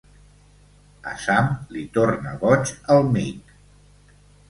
Al 1.11 1.19
Sam 1.27 1.53
li 1.77 1.85
torna 1.99 2.35
boig 2.47 2.75
el 2.97 3.15
Mick. 3.15 3.57